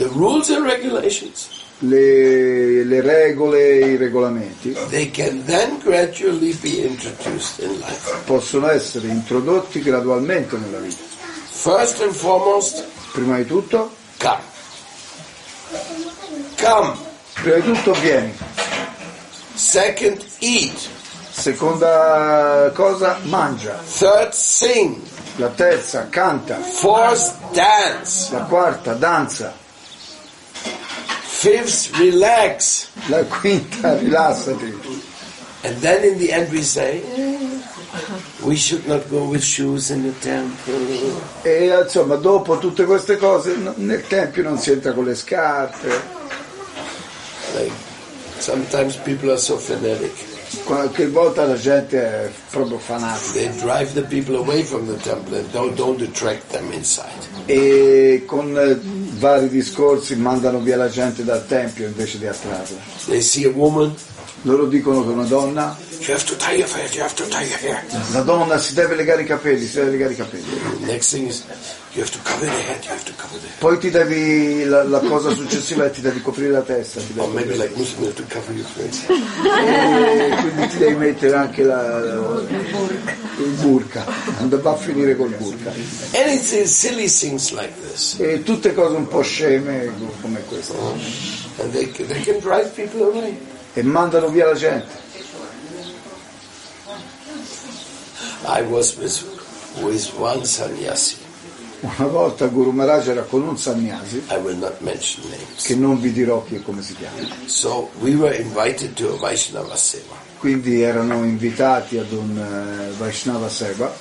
The 0.00 0.08
rules 0.08 0.48
and 0.48 0.64
regulations, 0.64 1.48
Le, 1.80 2.84
le 2.84 3.00
regole 3.02 3.80
e 3.80 3.90
i 3.92 3.96
regolamenti 3.96 4.72
they 4.88 5.10
can 5.10 5.44
then 5.44 5.78
gradually 5.78 6.54
be 6.60 6.80
introduced 6.86 7.58
in 7.60 7.78
life. 7.80 8.16
possono 8.24 8.70
essere 8.70 9.08
introdotti 9.08 9.80
gradualmente 9.82 10.56
nella 10.56 10.78
vita. 10.78 11.02
First 11.50 12.00
and 12.00 12.12
foremost, 12.12 12.82
Prima 13.12 13.36
di 13.36 13.44
tutto, 13.44 13.90
come. 14.18 14.40
Come. 16.62 16.96
prima 17.34 17.56
di 17.56 17.62
tutto 17.62 17.92
vieni. 18.00 18.32
Second, 19.54 20.24
eat. 20.38 20.78
Seconda 21.30 22.70
cosa, 22.74 23.18
mangia. 23.24 23.78
Third, 23.98 24.32
sing. 24.32 24.96
La 25.36 25.48
terza, 25.48 26.08
canta. 26.08 26.56
Fourth, 26.58 27.34
dance. 27.52 28.32
La 28.32 28.44
quarta, 28.44 28.94
danza. 28.94 29.59
Fifth, 31.40 31.96
relax. 31.96 32.90
La 33.08 33.24
quinta, 33.24 33.96
rilassati. 33.96 34.74
And 35.62 35.74
then 35.80 36.04
in 36.04 36.18
the 36.18 36.30
end 36.32 36.52
we 36.52 36.60
say, 36.60 37.00
we 38.44 38.56
should 38.56 38.86
not 38.86 39.08
go 39.08 39.24
with 39.24 39.42
shoes 39.42 39.90
in 39.90 40.02
the 40.02 40.12
temple. 40.20 40.74
E 41.42 41.68
insomma, 41.68 42.16
dopo 42.16 42.58
tutte 42.58 42.84
queste 42.84 43.16
cose, 43.16 43.56
nel 43.76 44.06
tempio 44.06 44.42
non 44.42 44.58
si 44.58 44.70
entra 44.72 44.92
con 44.92 45.06
le 45.06 45.14
scarpe. 45.14 45.88
Like, 47.54 47.72
sometimes 48.36 48.96
people 48.96 49.30
are 49.30 49.38
so 49.38 49.56
fanatic. 49.56 50.29
Qualche 50.64 51.06
volta 51.06 51.44
la 51.44 51.56
gente 51.56 52.00
è 52.00 52.30
proprio 52.50 52.78
fanatica. 52.78 53.52
Don't, 55.52 55.74
don't. 55.74 56.10
E 57.46 58.22
con 58.26 58.58
eh, 58.58 58.78
vari 59.18 59.48
discorsi 59.48 60.16
mandano 60.16 60.58
via 60.58 60.76
la 60.76 60.88
gente 60.88 61.24
dal 61.24 61.46
tempio 61.46 61.86
invece 61.86 62.18
di 62.18 62.26
attrarla. 62.26 62.78
They 63.06 63.20
see 63.22 63.46
a 63.46 63.50
woman, 63.50 63.94
Loro 64.42 64.66
dicono 64.66 65.02
che 65.02 65.10
una 65.10 65.24
donna, 65.24 65.76
you 65.98 66.14
have 66.14 66.24
to 66.24 66.34
tie 66.36 66.56
your 66.56 66.68
hair, 66.68 66.90
you 66.94 67.02
have 67.02 67.14
to 67.14 67.28
tie 67.28 67.44
your 67.44 67.58
hair. 67.58 67.84
la 68.12 68.22
donna 68.22 68.58
si 68.58 68.72
deve 68.72 68.94
legare 68.94 69.20
i 69.22 69.26
capelli, 69.26 69.66
si 69.66 69.74
deve 69.74 69.90
legare 69.90 70.14
i 70.14 70.16
capelli. 70.16 70.44
The 70.80 70.86
next 70.86 71.12
thing 71.12 71.28
is, 71.28 71.44
you 71.92 72.02
have 72.02 72.10
to 72.10 72.18
cover 72.22 72.46
the 72.46 72.62
head, 72.62 72.82
you 72.84 72.90
have 72.90 73.04
to. 73.04 73.19
Poi 73.58 73.78
ti 73.78 73.90
devi, 73.90 74.64
la, 74.64 74.82
la 74.84 74.98
cosa 75.00 75.32
successiva 75.32 75.84
è 75.84 75.90
ti 75.90 76.00
devi 76.00 76.20
coprire 76.20 76.50
la 76.50 76.62
testa, 76.62 77.00
ti 77.00 77.12
devi 77.12 77.32
maybe 77.32 77.54
like 77.54 77.72
Muslim, 77.76 78.12
to 78.14 78.24
cover 78.28 78.54
your 78.54 78.66
face. 78.66 79.06
e 79.06 80.36
quindi 80.40 80.66
ti 80.68 80.78
devi 80.78 80.94
mettere 80.96 81.36
anche 81.36 81.62
la, 81.62 82.00
la- 82.00 82.40
il 82.40 83.50
burka, 83.60 84.04
va 84.48 84.70
a 84.70 84.76
finire 84.76 85.16
col 85.16 85.30
burka. 85.36 85.72
Anything, 86.12 86.64
silly 86.66 87.08
things 87.08 87.52
like 87.52 87.72
this. 87.80 88.16
E 88.18 88.42
tutte 88.42 88.74
cose 88.74 88.96
un 88.96 89.06
po' 89.06 89.22
sceme 89.22 89.92
come 90.20 90.42
queste. 90.48 90.74
And 91.58 91.72
they, 91.72 91.88
they 91.90 92.22
can 92.22 92.38
drive 92.40 92.70
people 92.74 93.02
away. 93.02 93.38
E 93.74 93.82
mandano 93.82 94.28
via 94.28 94.46
la 94.46 94.54
gente. 94.54 95.08
I 98.46 98.62
was 98.62 98.96
with, 98.96 99.22
with 99.82 100.12
one 100.18 100.44
sannyasi. 100.44 101.19
Una 101.80 102.08
volta 102.08 102.46
Guru 102.46 102.72
Maharaj 102.72 103.08
era 103.08 103.22
con 103.22 103.42
un 103.42 103.56
sannyasi, 103.56 104.22
che 105.62 105.74
non 105.76 105.98
vi 105.98 106.12
dirò 106.12 106.44
chi 106.44 106.56
e 106.56 106.62
come 106.62 106.82
si 106.82 106.94
chiama. 106.94 107.16
So 107.46 107.90
we 108.00 108.14
were 108.14 108.36
invited 108.36 108.92
to 108.94 109.14
a 109.14 109.16
Vaishnava 109.16 109.76
Seva. 109.76 110.14
Quindi 110.38 110.82
erano 110.82 111.24
invitati 111.24 111.96
ad 111.96 112.12
un 112.12 112.36
eh, 112.38 112.92
Vaishnava 112.98 113.48
Seva 113.48 113.92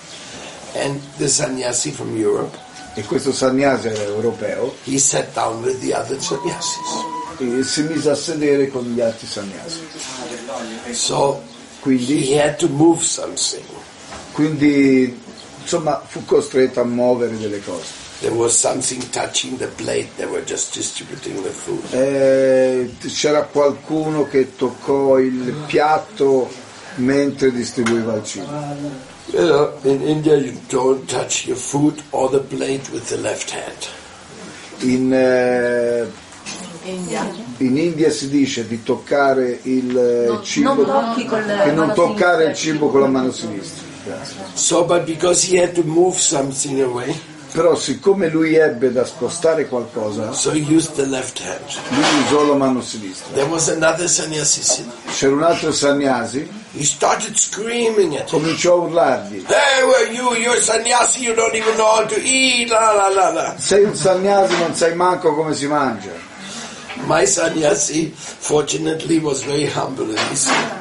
Europe, 2.15 2.57
e 2.95 3.03
questo 3.03 3.31
sannyasi 3.31 3.88
era 3.88 4.03
europeo 4.03 4.75
he 4.83 4.98
sat 4.98 5.33
down 5.33 5.63
with 5.63 5.79
the 5.79 5.93
other 5.93 6.19
sannyasis. 6.19 7.07
e 7.38 7.63
si 7.63 7.83
mise 7.83 8.09
a 8.09 8.15
sedere 8.15 8.67
con 8.67 8.83
gli 8.83 9.00
altri 9.00 9.25
sannyasi. 9.25 9.79
So 10.91 11.41
Quindi, 11.79 12.29
he 12.29 12.41
had 12.41 12.57
to 12.57 12.67
move 12.67 13.01
something. 13.01 13.63
quindi 14.33 15.17
insomma 15.69 16.01
fu 16.03 16.25
costretto 16.25 16.81
a 16.81 16.83
muovere 16.83 17.38
delle 17.38 17.61
cose. 17.63 18.07
There 18.21 18.33
was 18.33 18.57
something 18.57 19.07
touching 19.11 19.57
the 19.57 19.67
plate. 19.67 20.09
They 20.17 20.25
were 20.25 20.43
just 20.43 20.73
distributing 20.75 21.41
the 21.43 21.51
food. 21.51 21.93
Eh, 21.93 22.89
c'era 23.07 23.43
qualcuno 23.43 24.25
che 24.27 24.55
toccò 24.55 25.19
il 25.19 25.53
piatto 25.67 26.49
mentre 26.95 27.51
distribuiva 27.51 28.15
il 28.15 28.23
cibo. 28.23 28.47
You 29.31 29.45
know, 29.45 29.73
in 29.83 30.01
India 30.07 30.35
you 30.35 30.57
don't 30.69 31.05
touch 31.07 31.45
your 31.45 31.55
food 31.57 32.01
or 32.09 32.29
the 32.31 32.39
plate 32.39 32.89
with 32.91 33.07
the 33.07 33.17
left 33.17 33.51
hand. 33.51 33.85
In, 34.79 35.13
eh, 35.13 36.07
India. 36.83 37.29
in 37.57 37.77
India 37.77 38.09
si 38.09 38.27
dice 38.29 38.65
di 38.67 38.81
toccare 38.81 39.59
il 39.63 39.95
eh, 39.95 40.25
Non- 40.27 40.43
cibo, 40.43 40.73
non 40.73 40.85
tocchi 40.85 41.25
con 41.25 41.45
la 41.45 41.61
che 41.63 41.71
non 41.71 41.93
toccare 41.93 42.45
il 42.45 42.55
sinistra. 42.55 42.73
cibo 42.73 42.89
con 42.89 43.01
la 43.01 43.07
mano 43.07 43.31
sinistra. 43.31 43.88
So, 44.54 44.86
but 44.86 45.06
because 45.06 45.44
he 45.44 45.58
had 45.58 45.74
to 45.75 45.84
move 45.84 46.18
something 46.18 46.82
away, 46.82 47.16
Però 47.51 47.74
siccome 47.75 48.30
lui 48.30 48.54
ebbe 48.58 48.92
da 48.92 49.04
spostare 49.04 49.68
qualcosa, 49.68 50.32
so 50.34 50.51
he 50.51 50.60
used 50.72 50.94
the 50.94 51.06
left 51.08 51.39
hand. 51.42 51.66
lui 51.89 52.22
usò 52.24 52.46
la 52.46 52.54
mano 52.54 52.80
sinistra. 52.80 53.34
There 53.34 53.50
was 53.50 53.70
another 53.70 54.08
sannyasi 54.08 54.62
sitting. 54.62 54.92
C'era 55.18 55.34
un 55.34 55.42
altro 55.42 55.72
sannyasi, 55.72 56.48
He 56.74 56.84
started 56.84 57.36
screaming 57.36 58.13
at 58.18 58.30
him. 58.32 58.39
cominciò 58.39 58.74
a 58.74 58.86
urlargli. 58.86 59.44
Hey, 59.48 59.84
where 59.84 60.12
you? 60.12 60.36
You're 60.39 60.58
a 60.58 60.62
sannyasi. 60.62 61.24
You 61.24 61.34
don't 61.34 61.56
even 61.56 61.75
know 61.75 61.88
how 61.96 62.06
to 62.06 62.20
eat. 62.22 62.70
La 62.70 62.92
la 62.94 63.08
la 63.08 63.30
la. 63.32 63.56
Sei 63.58 63.84
un 63.84 63.96
sannyasi, 63.96 64.56
non 64.60 64.75
sai 64.75 64.94
manco 64.94 65.34
come 65.34 65.56
si 65.56 65.66
mangia. 65.66 66.13
My 67.08 67.25
sannyasi, 67.25 68.13
fortunately, 68.13 69.18
was 69.18 69.42
very 69.44 69.66
humble 69.66 70.06
and 70.08 70.20
he 70.30 70.36
said, 70.36 70.78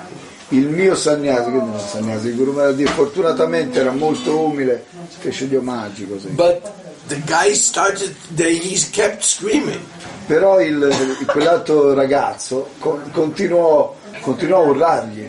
Il 0.51 0.67
mio 0.69 0.95
sannyasi, 0.95 1.51
che 1.51 1.57
non 1.59 1.79
sannyasi, 1.79 2.29
il 2.29 2.37
Guru 2.37 2.53
Maharaj, 2.53 2.83
fortunatamente 2.85 3.81
era 3.81 3.91
molto 3.91 4.39
umile, 4.39 4.85
fece 5.19 5.45
gli 5.45 5.55
omaggi 5.55 6.09
così. 6.09 6.29
but 6.29 6.63
the 7.09 7.21
guy 7.27 7.55
started. 7.55 8.15
He 8.37 8.79
kept 8.91 9.23
screaming. 9.23 9.81
Però 10.27 10.61
il, 10.61 10.91
quell'altro 11.27 11.95
ragazzo 11.95 12.71
co- 12.79 13.01
continuò, 13.13 13.95
continuò 14.21 14.59
a 14.59 14.67
urlargli, 14.67 15.29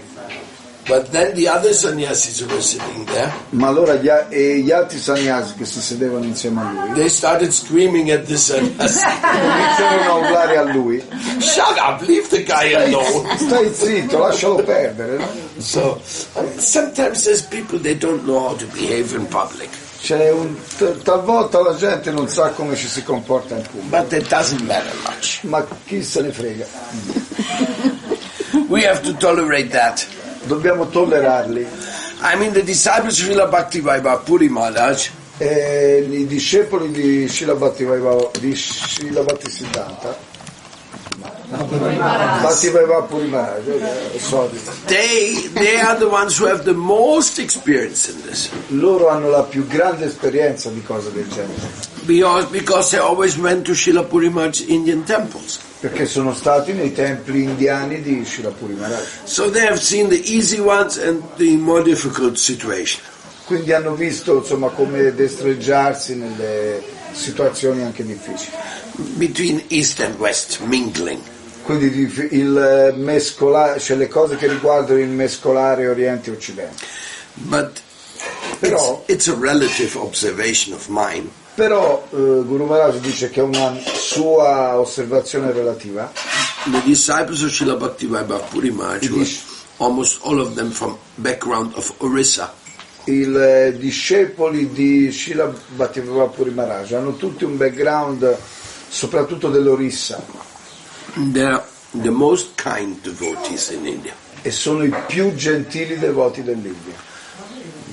But 0.89 1.11
then 1.11 1.35
the 1.35 1.47
other 1.47 1.71
sannyasis 1.71 2.39
who 2.39 2.47
were 2.47 2.63
sitting 2.63 3.05
there, 3.05 3.31
ma 3.51 3.67
allora 3.67 3.93
gli, 3.93 4.09
e 4.29 4.57
gli 4.57 4.71
altri 4.71 4.97
sannyasi 4.97 5.53
che 5.53 5.63
si 5.65 5.81
sedevano 5.81 6.25
insieme 6.25 6.61
a 6.61 6.71
lui 6.71 6.93
they 6.95 7.09
started 7.09 7.51
screaming 7.51 8.09
at 8.09 8.23
the 8.25 8.35
sannyasi. 8.35 9.05
iniziarono 9.05 10.11
a 10.11 10.15
urlare 10.15 10.57
a 10.57 10.63
lui, 10.63 10.99
Shut 11.37 11.77
up! 11.77 12.01
Leave 12.07 12.27
the 12.29 12.43
guy 12.43 12.73
alone. 12.73 13.37
stai 13.37 13.71
zitto, 13.71 14.17
lascialo 14.17 14.63
perdere. 14.63 15.17
no? 15.17 15.27
So 15.61 16.01
sometimes 16.57 17.23
there's 17.23 17.43
people 17.43 17.77
they 17.77 17.95
don't 17.95 18.23
know 18.23 18.39
how 18.49 18.55
to 18.57 18.65
behave 18.73 19.13
in 19.15 19.27
public, 19.27 19.69
C'è 20.01 20.31
un, 20.31 20.57
talvolta 21.03 21.61
la 21.61 21.75
gente 21.75 22.09
non 22.09 22.27
sa 22.29 22.49
come 22.49 22.75
ci 22.75 22.87
si 22.87 23.03
comporta 23.03 23.55
in 23.55 23.61
pubblico, 23.61 24.07
but 24.09 24.27
doesn't 24.27 24.61
matter 24.65 24.95
much. 25.03 25.41
ma 25.43 25.63
chi 25.85 26.01
se 26.01 26.21
ne 26.21 26.31
frega. 26.31 26.65
We 28.69 28.85
have 28.87 29.01
to 29.03 29.13
tolerate 29.17 29.69
that. 29.71 30.05
Dobbiamo 30.49 30.87
tollerarli. 30.89 31.61
I 32.21 32.35
mean, 32.35 32.51
the 32.53 32.63
disciples 32.63 33.19
of 33.21 33.27
Srila 33.27 33.47
Bhaktivaibhav 33.47 34.23
Puri 34.25 34.49
Maharaj, 34.49 35.09
E 35.37 36.05
I 36.09 36.25
discepoli 36.25 36.89
di 36.91 37.27
Srila 37.29 37.53
Bhattivaibhava- 37.53 38.31
di 38.41 38.53
Srila 38.55 39.23
Puri 43.07 43.27
Maharaj, 43.27 43.67
eh, 43.67 44.19
sorry. 44.19 44.59
they 44.87 45.49
they 45.53 45.79
are 45.79 45.97
the 45.97 46.07
ones 46.09 46.37
who 46.37 46.45
have 46.47 46.63
the 46.65 46.73
most 46.73 47.37
experience 47.39 48.09
in 48.09 48.19
this, 48.23 48.49
loro 48.69 49.07
hanno 49.09 49.29
la 49.29 49.43
più 49.43 49.65
grande 49.67 50.05
esperienza 50.05 50.69
di 50.71 50.81
cose 50.83 51.11
del 51.13 51.27
genere. 51.29 51.87
Because 52.05 52.47
because 52.49 52.89
they 52.89 52.99
always 52.99 53.37
went 53.37 53.65
to 53.65 53.73
Srila 53.73 54.03
Puri 54.03 54.29
Maharaj's 54.29 54.65
Indian 54.67 55.03
temples, 55.05 55.59
perché 55.79 56.05
sono 56.05 56.33
stati 56.33 56.73
nei 56.73 56.91
templi 56.93 57.43
indiani 57.43 58.01
di 58.01 58.23
Srila 58.25 58.49
Puri 58.49 58.73
Maharaj 58.73 59.05
so 59.23 59.49
they 59.49 59.65
have 59.65 59.79
seen 59.79 60.07
the 60.09 60.21
easy 60.25 60.59
ones 60.59 60.97
and 60.97 61.21
the 61.37 61.55
more 61.55 61.81
difficult 61.83 62.35
situation. 62.37 63.01
quindi 63.45 63.71
hanno 63.73 63.95
visto 63.95 64.37
insomma 64.37 64.69
come 64.69 65.13
destreggiarsi 65.13 66.15
nelle 66.15 66.81
situazioni 67.11 67.81
anche 67.83 68.05
difficili 68.05 68.51
Between 69.15 69.63
East 69.69 70.01
and 70.01 70.17
West, 70.19 70.59
mingling. 70.65 71.21
Quindi 71.63 71.89
di- 71.89 72.27
il 72.31 72.93
mescolare, 72.97 73.79
cioè 73.79 73.95
le 73.95 74.09
cose 74.09 74.35
che 74.35 74.47
riguardano 74.47 74.99
il 74.99 75.07
mescolare 75.07 75.87
Oriente 75.87 76.29
e 76.29 76.33
Occidente. 76.33 76.83
But 77.33 77.79
it's, 78.17 78.57
Però, 78.59 79.03
it's 79.07 79.27
a 79.29 79.35
relative 79.39 79.97
observation 79.97 80.73
of 80.73 80.87
mine. 80.89 81.29
Però 81.59 82.01
eh, 82.11 82.15
Guru 82.15 82.65
Maharaj 82.67 82.99
dice 82.99 83.29
che 83.29 83.41
è 83.41 83.43
una 83.43 83.75
sua 83.83 84.79
osservazione 84.79 85.51
relativa. 85.51 86.09
The 86.71 86.81
disciples 86.85 87.41
of 87.41 87.49
Srila 87.51 87.75
Bhaktivedanta 87.75 88.37
Puri 88.47 88.71
Maharaj 88.71 89.03
It 89.03 89.09
were 89.11 89.23
is- 89.23 89.43
almost 89.77 90.19
all 90.23 90.39
of 90.39 90.53
them 90.53 90.71
from 90.71 90.97
background 91.15 91.73
of 91.75 91.93
Orissa. 91.97 92.53
I 93.05 93.23
eh, 93.23 93.75
discepoli 93.77 94.71
di 94.71 95.11
Srila 95.11 95.53
Bhattivedanta 95.75 96.29
Puri 96.29 96.51
Maharaj 96.51 96.93
hanno 96.93 97.17
tutti 97.17 97.43
un 97.43 97.57
background 97.57 98.37
soprattutto 98.87 99.49
dell'Orissa 99.49 100.23
They're 101.33 101.61
the 101.91 102.09
most 102.09 102.51
kind 102.55 103.01
devotees 103.01 103.69
in 103.71 103.85
India. 103.85 104.13
e 104.41 104.51
sono 104.51 104.83
i 104.85 104.93
più 105.07 105.33
gentili 105.35 105.99
devoti 105.99 106.41
dell'India. 106.41 107.07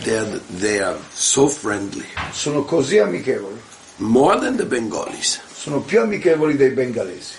They're, 0.07 0.39
they 0.61 0.79
are 0.79 0.97
so 1.13 1.49
friendly, 1.49 2.07
Sono 2.31 2.63
così 2.63 2.99
amichevoli, 2.99 3.59
more 3.97 4.39
than 4.39 4.57
the 4.57 4.65
Bengalis. 4.65 5.41
sono 5.53 5.81
più 5.81 6.01
amichevoli 6.01 6.55
dei 6.57 6.71
bengalesi. 6.71 7.35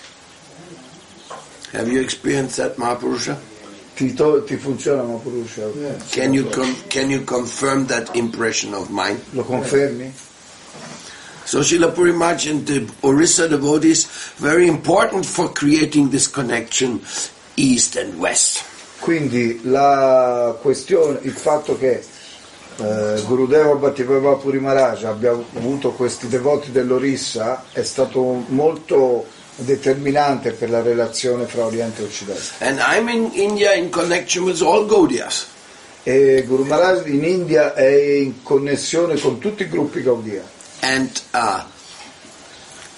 Have 1.72 1.88
you 1.90 2.02
experienced 2.02 2.56
that, 2.58 2.76
Mahapurusha? 2.76 3.38
Ti, 3.94 4.12
to- 4.12 4.42
ti 4.44 4.56
funziona 4.58 5.02
Maharaj? 5.02 6.10
Can 6.10 6.34
you 6.34 6.44
com- 6.50 6.76
can 6.90 7.08
you 7.08 7.24
confirm 7.24 7.86
that 7.86 8.14
impression 8.14 8.74
of 8.74 8.90
mine? 8.90 9.18
Lo 9.32 9.44
confermi? 9.44 10.12
So 11.46 11.60
Srila 11.60 11.94
Puri 11.94 12.12
Maharaj 12.12 12.46
and 12.48 12.66
the 12.66 12.86
Orissa 13.02 13.48
devotees 13.48 14.04
very 14.36 14.66
important 14.68 15.24
for 15.24 15.48
creating 15.54 16.10
this 16.10 16.28
connection 16.28 17.00
east 17.56 17.96
and 17.96 18.18
west. 18.20 18.62
Quindi 19.00 19.60
la 19.64 20.54
questione, 20.60 21.18
il 21.22 21.32
fatto 21.32 21.78
che 21.78 22.04
eh, 22.80 23.20
Gurudeva 23.26 23.74
Bhattivedanta 23.74 24.36
Puri 24.36 24.60
Maharaj 24.60 25.04
abbia 25.04 25.32
avuto 25.32 25.90
questi 25.92 26.28
devoti 26.28 26.70
dell'Orissa 26.70 27.64
è 27.72 27.82
stato 27.82 28.44
molto 28.48 29.26
determinante 29.56 30.52
per 30.52 30.70
la 30.70 30.80
relazione 30.80 31.46
fra 31.46 31.64
Oriente 31.64 32.02
e 32.02 32.04
Occidente. 32.04 32.42
E 36.04 36.44
Guru 36.46 36.64
Maharaj 36.64 37.06
in 37.08 37.24
India 37.24 37.74
è 37.74 37.88
in 37.88 38.42
connessione 38.42 39.18
con 39.18 39.38
tutti 39.38 39.64
i 39.64 39.68
gruppi 39.68 40.00
Gaudia. 40.00 40.42
And 40.80 41.10
uh, 41.32 41.62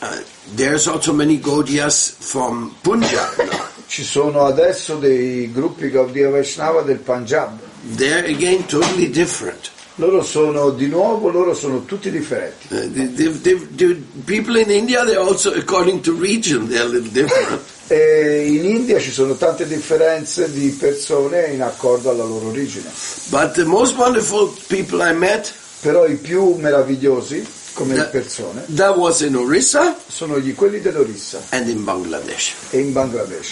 uh, 0.01 0.23
there's 0.55 0.87
also 0.87 1.15
many 1.15 1.41
Gaudias 1.41 2.15
from 2.19 2.77
Punjab. 2.83 3.49
Ci 3.87 4.05
sono 4.05 4.45
adesso 4.45 4.97
dei 4.97 5.51
gruppi 5.51 5.89
Gaudia 5.91 6.29
Vaishnava 6.29 6.83
del 6.83 6.99
Punjab. 6.99 7.70
They're 7.83 8.27
again 8.27 8.67
totally 8.67 9.11
different. 9.11 9.71
Loro 9.97 10.23
sono 10.23 10.71
di 10.71 10.87
nuovo, 10.87 11.29
loro 11.31 11.53
sono 11.55 11.85
tutti 11.85 12.11
differenti. 12.11 12.69
Uh, 12.71 12.91
the, 12.91 13.41
the, 13.41 13.69
the, 13.75 14.03
people 14.25 14.57
in 14.59 14.71
India, 14.71 15.05
they're 15.05 15.21
also 15.21 15.53
according 15.53 16.01
to 16.03 16.13
region, 16.15 16.69
they're 16.69 16.85
a 16.85 16.89
little 16.89 17.11
different. 17.11 17.61
E 17.89 18.47
in 18.47 18.65
India 18.65 18.99
ci 18.99 19.11
sono 19.11 19.35
tante 19.35 19.67
differenze 19.67 20.51
di 20.53 20.71
persone 20.71 21.49
in 21.49 21.61
accordo 21.61 22.09
alla 22.11 22.25
loro 22.25 22.47
origine. 22.49 22.89
But 23.31 23.53
the 23.53 23.65
most 23.65 23.97
wonderful 23.97 24.55
people 24.69 25.03
I 25.07 25.13
met, 25.15 25.53
Però 25.81 26.07
i 26.07 26.17
più 26.17 26.55
meravigliosi 26.55 27.45
come 27.73 27.95
Da- 27.95 28.05
persone 28.05 28.65
that 28.75 28.97
was 28.97 29.21
in 29.23 29.35
Orissa 29.37 29.97
sono 30.07 30.39
gli, 30.39 30.55
quelli 30.55 30.81
dell'Orissa 30.81 31.41
and 31.51 31.69
in 31.69 31.83
Bangladesh. 31.85 32.53
e 32.71 32.79
in 32.79 32.93
Bangladesh. 32.93 33.49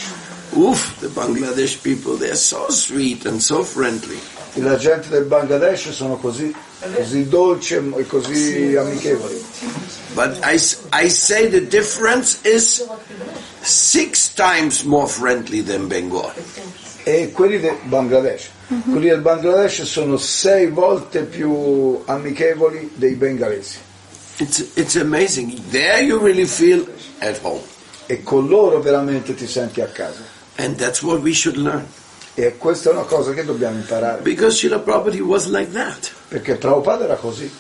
Oof, 0.57 0.99
the 1.01 1.09
Bangladesh 1.09 1.83
people, 1.83 2.17
they're 2.17 2.35
so 2.35 2.69
sweet 2.71 3.27
and 3.27 3.41
so 3.41 3.63
friendly. 3.63 4.19
E 4.55 4.61
La 4.63 4.77
gente 4.77 5.09
del 5.09 5.25
Bangladesh 5.25 5.91
sono 5.93 6.17
così, 6.17 6.53
così 6.95 7.29
dolci 7.29 7.75
e 7.75 8.07
così 8.07 8.75
amichevoli. 8.75 9.45
But 10.15 10.39
I, 10.43 10.59
I 10.93 11.09
say 11.09 11.49
the 11.49 11.61
difference 11.61 12.41
is 12.45 12.83
six 13.61 14.33
times 14.35 14.83
more 14.85 15.07
friendly 15.07 15.63
than 15.63 15.87
Bengal. 15.87 16.33
E 17.05 17.31
quelli 17.33 17.61
del 17.61 17.77
Bangladesh. 17.85 18.49
Quelli 18.67 19.09
del 19.09 19.21
Bangladesh 19.21 19.83
sono 19.85 20.17
sei 20.17 20.69
volte 20.69 21.23
più 21.23 22.03
amichevoli 22.05 22.91
dei 22.95 23.15
bengalesi. 23.15 23.79
It's, 24.39 24.65
it's 24.75 24.97
amazing. 24.97 25.55
There 25.71 26.03
you 26.03 26.19
really 26.19 26.47
feel 26.47 26.87
at 27.19 27.39
home. 27.43 27.63
E 28.07 28.23
con 28.23 28.47
loro 28.49 28.81
veramente 28.81 29.35
ti 29.35 29.47
senti 29.47 29.81
a 29.81 29.87
casa. 29.87 30.37
And 30.59 30.77
that's 30.77 31.03
what 31.03 31.21
we 31.23 31.33
should 31.33 31.57
learn. 31.57 31.87
E 32.35 32.57
questa 32.57 32.91
è 32.91 32.93
una 32.93 33.03
cosa 33.03 33.33
che 33.33 33.45
dobbiamo 33.45 33.77
imparare. 33.79 34.23
Because 34.23 34.57
Srila 34.57 34.79
Prabhupada 34.79 35.21
was 35.23 35.47
like 35.47 35.73
that. 35.73 36.11
Perché 36.29 36.57
Prabhupada 36.57 37.05
era 37.05 37.17
così. 37.17 37.51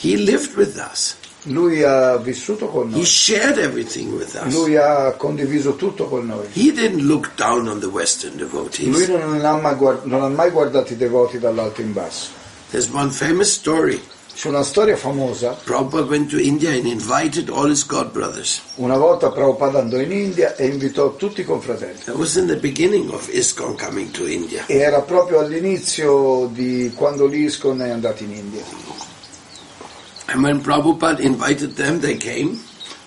He 0.00 0.16
lived 0.16 0.56
with 0.56 0.76
us. 0.76 1.16
Lui 1.44 1.82
ha 1.82 2.16
vissuto 2.16 2.66
con 2.68 2.88
He 2.88 2.96
noi. 2.96 3.04
shared 3.04 3.58
everything 3.58 4.12
with 4.12 4.34
us. 4.34 4.52
Lui 4.52 4.76
ha 4.76 5.12
condiviso 5.12 5.76
tutto 5.76 6.08
con 6.08 6.26
noi. 6.26 6.46
He 6.52 6.72
didn't 6.72 7.02
look 7.02 7.34
down 7.36 7.68
on 7.68 7.80
the 7.80 7.86
Western 7.86 8.36
Lui 8.36 9.06
non 9.06 9.44
ha, 9.44 9.56
mai 9.56 9.74
guard- 9.76 10.04
non 10.04 10.22
ha 10.22 10.28
mai 10.28 10.50
guardato 10.50 10.92
i 10.92 10.96
devoti 10.96 11.38
dall'alto 11.38 11.80
in 11.80 11.92
basso. 11.92 12.30
There's 12.70 12.90
one 12.90 13.10
famous 13.10 13.50
story. 13.52 14.02
C'è 14.36 14.48
una 14.48 14.62
storia 14.62 14.96
famosa. 14.96 15.56
Prabhupada 15.64 16.04
went 16.06 16.28
to 16.28 16.38
India 16.38 16.70
and 16.70 16.84
invited 16.84 17.48
all 17.48 17.70
his 17.70 17.86
godbrothers. 17.86 18.60
Una 18.74 18.98
volta 18.98 19.30
Prabhupada 19.30 19.78
andò 19.78 19.98
in 19.98 20.12
India 20.12 20.54
e 20.56 20.66
invitò 20.66 21.16
tutti 21.16 21.40
i 21.40 21.44
confratelli. 21.44 22.00
That 22.04 22.16
was 22.16 22.36
in 22.36 22.46
the 22.46 22.56
beginning 22.56 23.10
of 23.10 23.26
ISKCON 23.32 23.78
coming 23.78 24.10
to 24.10 24.26
India. 24.26 24.66
E 24.66 24.76
era 24.76 25.00
proprio 25.00 25.38
all'inizio 25.38 26.50
di 26.52 26.92
quando 26.94 27.24
l'ISKCON 27.24 27.80
è 27.80 27.88
andato 27.88 28.24
in 28.24 28.32
India. 28.32 28.62
And 30.26 30.42
when 30.42 30.60
Prabhupada 30.60 31.22
invited 31.22 31.72
them, 31.72 31.98
they 31.98 32.18
came. 32.18 32.60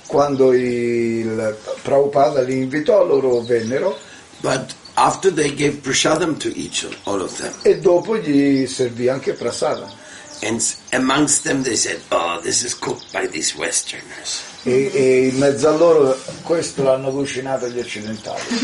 Quando 0.07 0.51
il 0.51 1.55
Prabhupada 1.83 2.41
li 2.41 2.57
invitò, 2.57 3.05
loro 3.05 3.41
vennero 3.41 3.95
But 4.41 4.73
after 4.95 5.29
they 5.29 5.53
gave 5.53 5.83
prasadam 5.83 6.39
to 6.39 6.49
each 6.57 6.87
all 7.03 7.21
of 7.21 7.37
them, 7.37 7.53
e 7.61 7.77
dopo 7.79 8.17
gli 8.17 8.65
servì 8.65 9.09
anche 9.09 9.33
prasada. 9.33 10.07
And 10.41 10.62
amongst 10.93 11.43
them 11.43 11.63
they 11.63 11.75
said, 11.75 11.99
"Oh, 12.12 12.39
this 12.41 12.63
is 12.63 12.73
cooked 12.73 13.12
by 13.12 13.28
these 13.28 13.56
Westerners." 13.56 14.43
E, 14.63 14.91
e 14.93 15.28
in 15.30 15.38
mezzo 15.38 15.69
a 15.69 15.71
loro 15.71 16.17
questo 16.43 16.84
l'hanno 16.84 17.12
cucinato 17.12 17.69
gli 17.69 17.80
occidentali. 17.80 18.41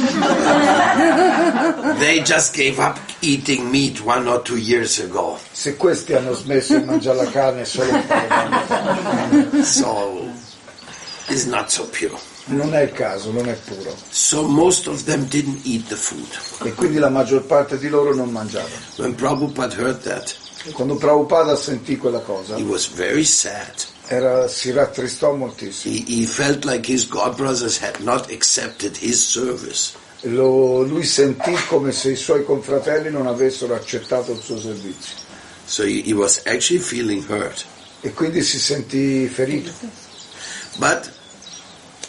They 1.99 2.21
just 2.21 2.53
gave 2.53 2.79
up 2.79 2.99
eating 3.21 3.69
meat 3.69 4.01
one 4.01 4.27
or 4.27 4.41
two 4.41 4.57
years 4.57 4.99
ago, 4.99 5.39
Se 5.51 5.77
questi 5.77 6.13
hanno 6.13 6.33
smesso 6.33 6.77
di 6.77 6.83
mangiare 6.83 7.17
la 7.17 7.31
carne 7.31 7.63
solo 7.63 7.93
un 7.93 8.05
paio 8.05 8.27
d'anni 8.27 8.65
fa, 8.65 9.63
so 9.63 10.29
it's 11.27 11.45
not 11.45 11.69
so 11.69 11.87
pure. 11.87 12.19
Non 12.45 12.73
è 12.75 12.81
il 12.83 12.91
caso, 12.91 13.31
non 13.31 13.47
è 13.49 13.53
puro. 13.53 13.95
So 14.09 14.43
most 14.47 14.87
of 14.87 15.03
them 15.03 15.25
didn't 15.27 15.65
eat 15.65 15.87
the 15.87 15.95
food. 15.95 16.27
E 16.63 16.73
quindi 16.73 16.97
la 16.99 17.09
maggior 17.09 17.43
parte 17.43 17.77
di 17.77 17.89
loro 17.89 18.13
non 18.13 18.29
mangiava. 18.29 18.67
When 18.97 19.15
Prabhupada 19.15 19.75
heard 19.75 20.01
that, 20.03 20.35
Quando 20.73 20.95
Prabhupada 20.95 21.55
sentì 21.55 21.95
quella 21.97 22.19
cosa, 22.21 22.55
he 22.55 22.63
was 22.63 22.87
very 22.87 23.23
sad. 23.23 23.73
era- 24.07 24.47
si 24.47 24.71
rattristò 24.71 25.33
moltissimo. 25.33 25.93
He, 25.93 26.03
he 26.21 26.25
felt 26.25 26.63
like 26.65 26.91
his 26.91 27.07
godbrothers 27.07 27.77
had 27.79 27.97
not 27.99 28.31
accepted 28.31 28.95
his 28.97 29.19
service. 29.23 29.93
Lo- 30.21 30.81
lui 30.83 31.03
sentì 31.03 31.53
come 31.67 31.91
se 31.91 32.11
i 32.11 32.15
suoi 32.15 32.43
confratelli 32.43 33.11
non 33.11 33.27
avessero 33.27 33.75
accettato 33.75 34.31
il 34.31 34.41
suo 34.41 34.59
servizio 34.59 35.13
So 35.65 35.83
he, 35.83 36.01
he 36.05 36.13
was 36.13 36.41
actually 36.45 36.81
feeling 36.81 37.23
hurt. 37.29 37.63
e 38.01 38.11
quindi 38.13 38.41
si 38.41 38.57
sentì 38.59 39.27
ferito. 39.27 39.71
But 40.77 41.11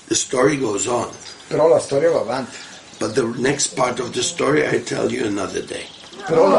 the 0.08 0.14
story 0.14 0.56
goes 0.56 0.86
on. 0.86 1.10
Però 1.48 1.68
la 1.68 1.78
storia 1.78 2.10
va 2.10 2.20
avanti. 2.20 2.56
But 2.98 3.14
the 3.14 3.24
next 3.38 3.76
part 3.76 4.00
of 4.00 4.12
the 4.12 4.22
story 4.22 4.66
I 4.66 4.82
tell 4.82 5.10
you 5.12 5.26
another 5.26 5.62
day. 5.62 5.86
Però 6.26 6.48
la 6.48 6.58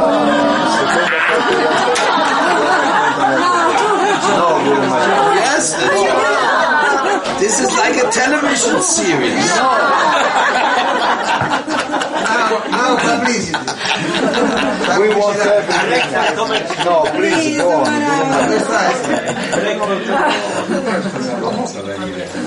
seconda 0.72 1.18
parte 1.28 1.56
della 1.56 1.76
storia... 1.78 2.16
No, 4.38 4.60
Guru 4.64 4.88
Maharaj. 4.88 5.36
Yes. 5.36 5.76
This 7.40 7.60
is 7.60 7.70
like 7.76 7.98
a 7.98 8.10
television 8.12 8.82
series. 8.82 10.67
No 12.50 12.96
publicity. 12.98 13.58
We 15.00 15.08
want 15.16 15.40
everything. 15.40 16.86
No, 16.86 16.96
please 17.16 17.58
go 17.58 17.68
on. 17.72 17.88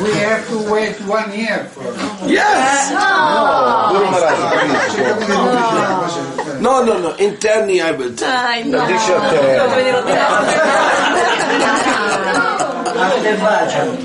We 0.02 0.10
have 0.24 0.48
to 0.48 0.58
wait 0.72 0.96
one 1.02 1.32
year 1.36 1.64
for 1.72 1.82
Yes. 2.26 2.90
Guru 3.92 4.04
Maharaj, 4.10 4.38
please. 6.46 6.60
No, 6.60 6.82
no, 6.84 6.98
no. 6.98 7.12
Interni 7.16 7.80
I 7.82 7.92
will 7.92 8.14
tell. 8.14 8.30
Dai, 8.30 8.62
le 13.30 13.36
faccio? 13.36 13.96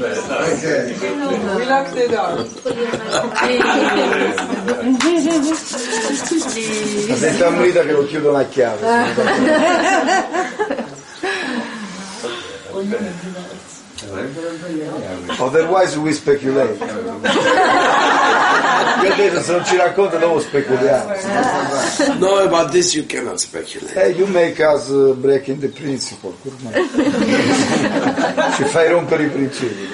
Relax 1.58 1.92
the 1.94 2.08
dog. 2.08 2.48
Ha 7.10 7.16
detto 7.16 7.44
a 7.44 7.48
Amrita 7.48 7.82
che 7.82 7.92
lo 7.92 8.06
chiudo 8.06 8.32
la 8.32 8.46
chiave. 8.46 9.14
Otherwise 15.40 15.98
we 15.98 16.14
speculate. 16.14 16.78
Ho 19.08 19.16
detto 19.16 19.42
se 19.42 19.52
non 19.52 19.66
ci 19.66 19.76
racconta 19.78 20.18
dopo 20.18 20.40
speculiamo. 20.40 21.14
No, 22.20 22.38
about 22.40 22.72
this 22.72 22.94
you 22.94 23.06
cannot 23.06 23.40
speculate. 23.40 23.96
Eh, 23.96 24.10
you 24.10 24.26
make 24.28 24.60
us 24.60 24.90
uh, 24.90 25.14
breaking 25.16 25.60
the 25.60 25.68
principle. 25.70 26.34
Ci 28.56 28.64
fai 28.66 28.90
rompere 28.90 29.24
i 29.24 29.28
principi. 29.30 29.88